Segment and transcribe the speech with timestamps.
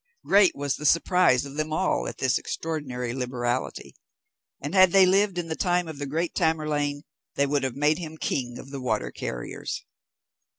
[0.25, 3.93] Great was the surprise of them all at this extraordinary liberality;
[4.59, 7.03] and had they lived in the time of the great Tamerlane,
[7.35, 9.85] they would have made him king of the water carriers.